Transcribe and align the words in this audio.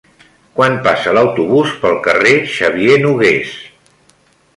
Quan 0.59 0.77
passa 0.85 1.11
l'autobús 1.17 1.75
pel 1.83 1.99
carrer 2.07 2.31
Xavier 2.55 2.97
Nogués? 3.05 3.53